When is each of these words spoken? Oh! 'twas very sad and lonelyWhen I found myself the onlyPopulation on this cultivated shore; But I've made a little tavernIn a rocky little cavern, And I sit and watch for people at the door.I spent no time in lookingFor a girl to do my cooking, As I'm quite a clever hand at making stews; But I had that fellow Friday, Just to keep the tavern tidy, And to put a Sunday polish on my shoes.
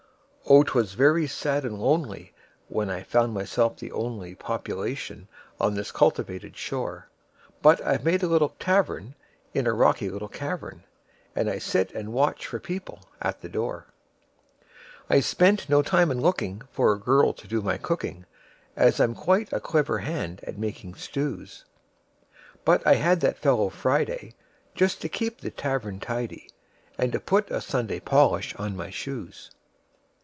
Oh! 0.49 0.63
'twas 0.63 0.95
very 0.95 1.27
sad 1.27 1.63
and 1.63 1.77
lonelyWhen 1.77 2.89
I 2.89 3.03
found 3.03 3.33
myself 3.33 3.77
the 3.77 3.91
onlyPopulation 3.91 5.27
on 5.61 5.75
this 5.75 5.93
cultivated 5.93 6.57
shore; 6.57 7.07
But 7.61 7.79
I've 7.87 8.03
made 8.03 8.21
a 8.21 8.27
little 8.27 8.53
tavernIn 8.59 9.15
a 9.55 9.71
rocky 9.71 10.09
little 10.09 10.27
cavern, 10.27 10.83
And 11.37 11.49
I 11.49 11.57
sit 11.57 11.93
and 11.93 12.11
watch 12.11 12.45
for 12.45 12.59
people 12.59 12.99
at 13.21 13.39
the 13.39 13.47
door.I 13.47 15.21
spent 15.21 15.69
no 15.69 15.81
time 15.81 16.11
in 16.11 16.19
lookingFor 16.19 16.95
a 16.95 16.99
girl 16.99 17.31
to 17.31 17.47
do 17.47 17.61
my 17.61 17.77
cooking, 17.77 18.25
As 18.75 18.99
I'm 18.99 19.15
quite 19.15 19.53
a 19.53 19.61
clever 19.61 19.99
hand 19.99 20.41
at 20.43 20.57
making 20.57 20.95
stews; 20.95 21.63
But 22.65 22.85
I 22.85 22.95
had 22.95 23.21
that 23.21 23.37
fellow 23.37 23.69
Friday, 23.69 24.33
Just 24.75 24.99
to 24.99 25.07
keep 25.07 25.39
the 25.39 25.51
tavern 25.51 26.01
tidy, 26.01 26.49
And 26.97 27.13
to 27.13 27.21
put 27.21 27.49
a 27.51 27.61
Sunday 27.61 28.01
polish 28.01 28.53
on 28.55 28.75
my 28.75 28.89
shoes. 28.89 29.51